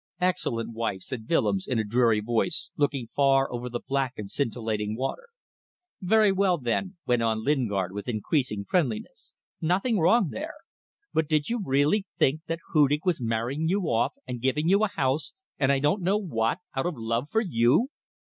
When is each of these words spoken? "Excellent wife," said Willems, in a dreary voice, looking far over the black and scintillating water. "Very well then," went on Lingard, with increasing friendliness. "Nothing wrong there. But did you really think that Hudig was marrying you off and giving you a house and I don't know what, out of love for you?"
"Excellent 0.19 0.73
wife," 0.73 1.03
said 1.03 1.27
Willems, 1.29 1.67
in 1.67 1.77
a 1.77 1.83
dreary 1.83 2.21
voice, 2.21 2.71
looking 2.75 3.09
far 3.15 3.53
over 3.53 3.69
the 3.69 3.79
black 3.79 4.13
and 4.17 4.31
scintillating 4.31 4.95
water. 4.97 5.27
"Very 6.01 6.31
well 6.31 6.57
then," 6.57 6.97
went 7.05 7.21
on 7.21 7.43
Lingard, 7.43 7.91
with 7.91 8.07
increasing 8.09 8.65
friendliness. 8.65 9.35
"Nothing 9.61 9.99
wrong 9.99 10.29
there. 10.31 10.55
But 11.13 11.27
did 11.29 11.49
you 11.49 11.61
really 11.63 12.07
think 12.17 12.41
that 12.47 12.61
Hudig 12.73 13.05
was 13.05 13.21
marrying 13.21 13.67
you 13.67 13.81
off 13.81 14.13
and 14.25 14.41
giving 14.41 14.67
you 14.67 14.83
a 14.83 14.87
house 14.87 15.35
and 15.59 15.71
I 15.71 15.77
don't 15.77 16.01
know 16.01 16.17
what, 16.17 16.57
out 16.75 16.87
of 16.87 16.95
love 16.97 17.29
for 17.29 17.41
you?" 17.41 17.89